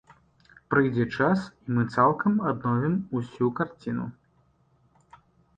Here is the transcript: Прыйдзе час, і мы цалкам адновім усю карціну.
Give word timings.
Прыйдзе 0.73 1.05
час, 1.17 1.43
і 1.67 1.75
мы 1.75 1.83
цалкам 1.97 2.33
адновім 2.53 2.97
усю 3.21 3.51
карціну. 3.61 4.11